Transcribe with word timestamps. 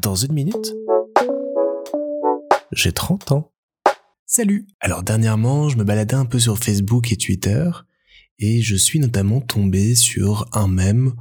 Dans 0.00 0.14
une 0.14 0.32
minute, 0.32 0.74
j'ai 2.72 2.92
30 2.92 3.32
ans. 3.32 3.52
Salut 4.26 4.66
Alors 4.80 5.02
dernièrement, 5.02 5.68
je 5.68 5.76
me 5.76 5.84
baladais 5.84 6.14
un 6.14 6.24
peu 6.24 6.38
sur 6.38 6.58
Facebook 6.58 7.10
et 7.12 7.16
Twitter, 7.16 7.68
et 8.38 8.62
je 8.62 8.76
suis 8.76 9.00
notamment 9.00 9.40
tombé 9.40 9.94
sur 9.94 10.46
un 10.52 10.68
mème 10.68 11.14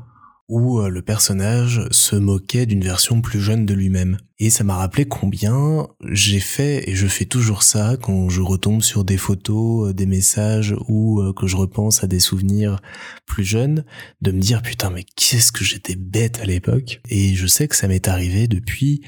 où 0.49 0.79
euh, 0.79 0.89
le 0.89 1.02
personnage 1.02 1.81
se 1.91 2.15
moquait 2.15 2.65
d'une 2.65 2.83
version 2.83 3.21
plus 3.21 3.42
jeune 3.42 3.65
de 3.65 3.73
lui-même. 3.73 4.17
Et 4.40 4.49
ça 4.49 4.63
m'a 4.63 4.76
rappelé 4.76 5.05
combien 5.05 5.87
j'ai 6.10 6.40
fait, 6.40 6.90
et 6.90 6.96
je 6.96 7.08
fais 7.08 7.26
toujours 7.26 7.63
ça 7.63 7.97
quand 8.01 8.29
je 8.29 8.42
retombe 8.42 8.81
sur 8.81 9.04
des 9.04 9.18
photos, 9.18 9.90
euh, 9.90 9.94
des 9.94 10.05
messages, 10.05 10.73
ou 10.87 11.22
euh, 11.22 11.33
que 11.33 11.47
je 11.47 11.58
repense 11.58 12.04
à 12.04 12.08
des 12.08 12.19
souvenirs 12.19 12.79
plus 13.26 13.44
jeunes, 13.44 13.83
de 14.22 14.31
me 14.31 14.40
dire 14.40 14.62
putain 14.62 14.90
mais 14.90 15.04
qu'est-ce 15.15 15.51
que 15.51 15.65
j'étais 15.65 15.96
bête 15.96 16.40
à 16.40 16.45
l'époque. 16.45 17.02
Et 17.09 17.36
je 17.36 17.48
sais 17.48 17.68
que 17.68 17.76
ça 17.76 17.88
m'est 17.88 18.08
arrivé 18.08 18.48
depuis 18.48 19.02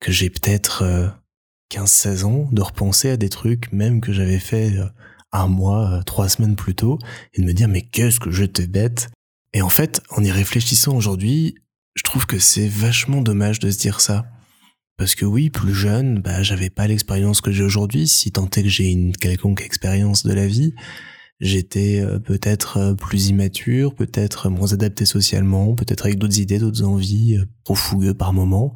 que 0.00 0.12
j'ai 0.12 0.30
peut-être 0.30 0.84
15-16 1.72 2.24
ans 2.24 2.48
de 2.52 2.62
repenser 2.62 3.10
à 3.10 3.16
des 3.16 3.30
trucs 3.30 3.72
même 3.72 4.00
que 4.00 4.12
j'avais 4.12 4.38
fait 4.38 4.72
un 5.32 5.48
mois, 5.48 6.02
trois 6.04 6.28
semaines 6.28 6.56
plus 6.56 6.74
tôt, 6.74 6.98
et 7.34 7.40
de 7.40 7.46
me 7.46 7.52
dire 7.52 7.68
mais 7.68 7.82
qu'est-ce 7.82 8.20
que 8.20 8.30
j'étais 8.30 8.66
bête 8.66 9.08
et 9.56 9.62
en 9.62 9.70
fait, 9.70 10.02
en 10.10 10.22
y 10.22 10.30
réfléchissant 10.30 10.94
aujourd'hui, 10.94 11.54
je 11.94 12.02
trouve 12.02 12.26
que 12.26 12.38
c'est 12.38 12.68
vachement 12.68 13.22
dommage 13.22 13.58
de 13.58 13.70
se 13.70 13.78
dire 13.78 14.02
ça. 14.02 14.26
Parce 14.98 15.14
que 15.14 15.24
oui, 15.24 15.48
plus 15.48 15.72
jeune, 15.72 16.20
bah, 16.20 16.42
j'avais 16.42 16.68
pas 16.68 16.86
l'expérience 16.86 17.40
que 17.40 17.50
j'ai 17.50 17.64
aujourd'hui, 17.64 18.06
si 18.06 18.30
tant 18.30 18.44
est 18.44 18.62
que 18.64 18.68
j'ai 18.68 18.90
une 18.90 19.16
quelconque 19.16 19.62
expérience 19.62 20.24
de 20.24 20.34
la 20.34 20.46
vie. 20.46 20.74
J'étais 21.40 22.00
euh, 22.00 22.18
peut-être 22.18 22.76
euh, 22.76 22.94
plus 22.94 23.28
immature, 23.28 23.94
peut-être 23.94 24.50
moins 24.50 24.74
adapté 24.74 25.06
socialement, 25.06 25.74
peut-être 25.74 26.04
avec 26.04 26.18
d'autres 26.18 26.38
idées, 26.38 26.58
d'autres 26.58 26.84
envies, 26.84 27.38
euh, 27.38 27.46
trop 27.64 27.74
fougueux 27.74 28.12
par 28.12 28.34
moments. 28.34 28.74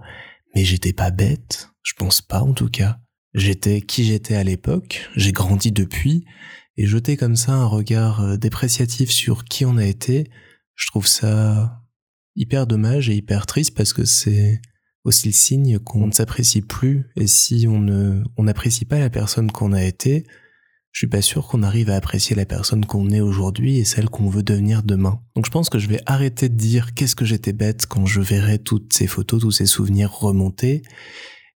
Mais 0.55 0.65
j'étais 0.65 0.95
pas 0.95 1.11
bête, 1.11 1.69
je 1.83 1.93
pense 1.93 2.23
pas 2.23 2.41
en 2.41 2.55
tout 2.55 2.71
cas. 2.71 3.01
J'étais 3.35 3.83
qui 3.83 4.05
j'étais 4.05 4.35
à 4.35 4.45
l'époque, 4.45 5.11
j'ai 5.15 5.33
grandi 5.33 5.73
depuis, 5.73 6.25
et 6.79 6.87
jeter 6.87 7.19
comme 7.19 7.37
ça 7.37 7.53
un 7.53 7.67
regard 7.67 8.39
dépréciatif 8.39 9.11
sur 9.11 9.45
qui 9.45 9.67
on 9.67 9.77
a 9.77 9.85
été, 9.85 10.25
je 10.81 10.87
trouve 10.89 11.07
ça 11.07 11.83
hyper 12.37 12.67
dommage 12.67 13.09
et 13.09 13.15
hyper 13.15 13.47
triste 13.47 13.77
parce 13.77 13.93
que 13.93 14.05
c'est 14.05 14.61
aussi 15.05 15.29
le 15.29 15.33
signe 15.33 15.79
qu'on 15.79 16.07
ne 16.07 16.13
s'apprécie 16.13 16.63
plus 16.63 17.07
et 17.17 17.27
si 17.27 17.67
on 17.69 17.81
ne 17.81 18.23
on 18.37 18.45
n'apprécie 18.45 18.85
pas 18.85 18.99
la 18.99 19.11
personne 19.11 19.51
qu'on 19.53 19.73
a 19.73 19.85
été, 19.85 20.27
je 20.93 20.99
suis 20.99 21.07
pas 21.07 21.23
sûr 21.23 21.47
qu'on 21.47 21.63
arrive 21.63 21.91
à 21.91 21.97
apprécier 21.97 22.35
la 22.35 22.47
personne 22.47 22.85
qu'on 22.85 23.11
est 23.11 23.21
aujourd'hui 23.21 23.79
et 23.79 23.85
celle 23.85 24.09
qu'on 24.09 24.29
veut 24.29 24.43
devenir 24.43 24.83
demain. 24.83 25.23
Donc 25.37 25.47
je 25.47 25.51
pense 25.51 25.69
que 25.69 25.79
je 25.79 25.89
vais 25.89 26.01
arrêter 26.07 26.49
de 26.49 26.57
dire 26.57 26.95
qu'est-ce 26.95 27.17
que 27.17 27.25
j'étais 27.25 27.53
bête 27.53 27.87
quand 27.87 28.07
je 28.07 28.21
verrai 28.21 28.59
toutes 28.59 28.93
ces 28.93 29.07
photos, 29.07 29.41
tous 29.41 29.53
ces 29.53 29.67
souvenirs 29.67 30.13
remonter 30.13 30.83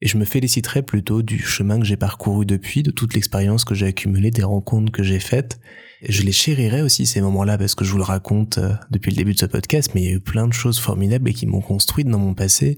et 0.01 0.07
je 0.07 0.17
me 0.17 0.25
féliciterai 0.25 0.81
plutôt 0.81 1.21
du 1.21 1.39
chemin 1.39 1.79
que 1.79 1.85
j'ai 1.85 1.95
parcouru 1.95 2.45
depuis, 2.45 2.83
de 2.83 2.91
toute 2.91 3.13
l'expérience 3.13 3.63
que 3.63 3.73
j'ai 3.73 3.85
accumulée, 3.85 4.31
des 4.31 4.43
rencontres 4.43 4.91
que 4.91 5.01
j'ai 5.01 5.21
faites. 5.21 5.61
Je 6.05 6.23
les 6.23 6.31
chérirai 6.31 6.81
aussi 6.81 7.05
ces 7.05 7.21
moments-là 7.21 7.57
parce 7.57 7.75
que 7.75 7.85
je 7.85 7.91
vous 7.91 7.97
le 7.97 8.03
raconte 8.03 8.57
euh, 8.57 8.73
depuis 8.91 9.11
le 9.11 9.15
début 9.15 9.33
de 9.33 9.39
ce 9.39 9.45
podcast, 9.45 9.91
mais 9.95 10.01
il 10.01 10.05
y 10.05 10.11
a 10.11 10.15
eu 10.15 10.19
plein 10.19 10.47
de 10.47 10.53
choses 10.53 10.77
formidables 10.77 11.29
et 11.29 11.33
qui 11.33 11.45
m'ont 11.45 11.61
construite 11.61 12.07
dans 12.07 12.19
mon 12.19 12.33
passé. 12.33 12.77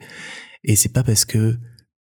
Et 0.64 0.76
c'est 0.76 0.94
pas 0.94 1.04
parce 1.04 1.26
que 1.26 1.58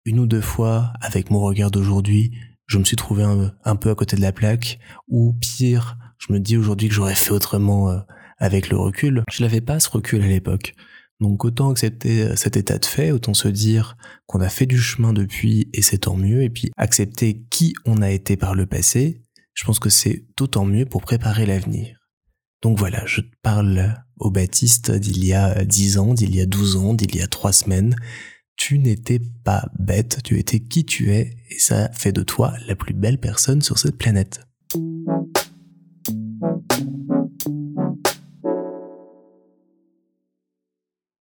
une 0.05 0.19
ou 0.19 0.27
deux 0.27 0.41
fois, 0.41 0.91
avec 0.99 1.31
mon 1.31 1.39
regard 1.39 1.71
d'aujourd'hui, 1.71 2.33
je 2.67 2.77
me 2.77 2.83
suis 2.83 2.97
trouvé 2.97 3.23
un, 3.23 3.75
peu 3.75 3.89
à 3.89 3.95
côté 3.95 4.17
de 4.17 4.21
la 4.21 4.33
plaque, 4.33 4.79
ou 5.07 5.33
pire, 5.39 5.97
je 6.17 6.33
me 6.33 6.39
dis 6.39 6.57
aujourd'hui 6.57 6.89
que 6.89 6.93
j'aurais 6.93 7.15
fait 7.15 7.31
autrement 7.31 7.89
euh, 7.89 7.99
avec 8.37 8.69
le 8.69 8.77
recul. 8.77 9.23
Je 9.31 9.43
n'avais 9.43 9.61
pas 9.61 9.79
ce 9.79 9.89
recul 9.89 10.21
à 10.21 10.27
l'époque. 10.27 10.73
Donc 11.21 11.45
autant 11.45 11.71
accepter 11.71 12.23
euh, 12.23 12.35
cet 12.35 12.57
état 12.57 12.77
de 12.77 12.85
fait, 12.85 13.11
autant 13.11 13.33
se 13.33 13.47
dire 13.47 13.95
qu'on 14.25 14.41
a 14.41 14.49
fait 14.49 14.65
du 14.65 14.77
chemin 14.77 15.13
depuis 15.13 15.69
et 15.73 15.81
c'est 15.81 15.99
tant 15.99 16.17
mieux, 16.17 16.43
et 16.43 16.49
puis 16.49 16.71
accepter 16.75 17.45
qui 17.49 17.73
on 17.85 18.01
a 18.01 18.11
été 18.11 18.35
par 18.35 18.55
le 18.55 18.65
passé, 18.65 19.22
je 19.53 19.65
pense 19.65 19.79
que 19.79 19.89
c'est 19.89 20.25
d'autant 20.37 20.65
mieux 20.65 20.85
pour 20.85 21.01
préparer 21.01 21.45
l'avenir. 21.45 21.97
Donc 22.61 22.79
voilà, 22.79 23.05
je 23.05 23.21
parle 23.41 23.95
au 24.17 24.31
Baptiste 24.31 24.91
d'il 24.91 25.25
y 25.25 25.33
a 25.33 25.65
10 25.65 25.97
ans, 25.97 26.13
d'il 26.13 26.33
y 26.35 26.41
a 26.41 26.45
12 26.45 26.77
ans, 26.77 26.93
d'il 26.93 27.15
y 27.15 27.21
a 27.21 27.27
3 27.27 27.51
semaines. 27.51 27.95
Tu 28.55 28.79
n'étais 28.79 29.19
pas 29.43 29.67
bête, 29.77 30.19
tu 30.23 30.39
étais 30.39 30.59
qui 30.59 30.85
tu 30.85 31.11
es, 31.11 31.35
et 31.49 31.59
ça 31.59 31.89
fait 31.91 32.11
de 32.11 32.23
toi 32.23 32.53
la 32.67 32.75
plus 32.75 32.93
belle 32.93 33.19
personne 33.19 33.61
sur 33.61 33.79
cette 33.79 33.97
planète. 33.97 34.41